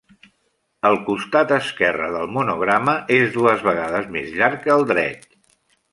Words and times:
El 0.89 0.95
costat 1.09 1.53
esquerre 1.57 2.09
del 2.17 2.25
monograma 2.37 2.95
és 3.19 3.31
dues 3.39 3.63
vegades 3.69 4.09
més 4.17 4.37
llarg 4.41 4.65
que 4.65 4.75
el 4.81 4.89
dret. 4.95 5.29